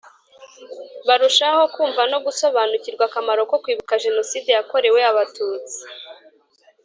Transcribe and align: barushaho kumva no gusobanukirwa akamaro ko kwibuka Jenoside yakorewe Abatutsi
barushaho 1.07 1.61
kumva 1.73 2.01
no 2.11 2.17
gusobanukirwa 2.25 3.03
akamaro 3.07 3.41
ko 3.51 3.55
kwibuka 3.63 4.01
Jenoside 4.03 4.49
yakorewe 4.57 4.99
Abatutsi 5.11 5.79